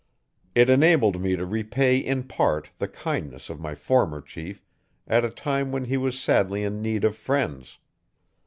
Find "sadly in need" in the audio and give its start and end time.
6.19-7.03